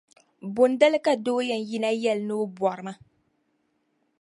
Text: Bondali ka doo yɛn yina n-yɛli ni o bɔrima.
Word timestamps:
Bondali 0.55 0.99
ka 1.05 1.13
doo 1.25 1.41
yɛn 1.49 1.63
yina 1.69 1.89
n-yɛli 1.93 2.23
ni 2.27 2.33
o 2.43 2.45
bɔrima. 2.57 2.93